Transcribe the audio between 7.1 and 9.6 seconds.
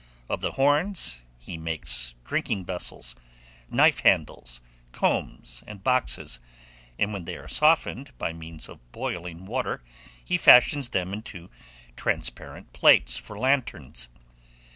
when they are softened by means of boiling